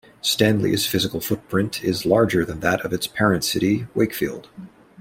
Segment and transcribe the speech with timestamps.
[0.23, 4.49] Stanley's physical footprint is larger than that of its parent City Wakefield.